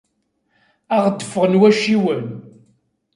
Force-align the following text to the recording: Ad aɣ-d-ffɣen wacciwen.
Ad 0.95 0.95
aɣ-d-ffɣen 0.99 1.59
wacciwen. 1.59 2.25